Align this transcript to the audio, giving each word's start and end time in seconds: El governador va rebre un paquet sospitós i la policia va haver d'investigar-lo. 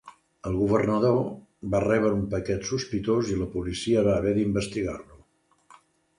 El 0.51 0.55
governador 0.59 1.19
va 1.75 1.81
rebre 1.83 2.13
un 2.21 2.23
paquet 2.31 2.65
sospitós 2.71 3.31
i 3.35 3.39
la 3.43 3.49
policia 3.59 4.05
va 4.09 4.17
haver 4.19 4.35
d'investigar-lo. 4.41 5.23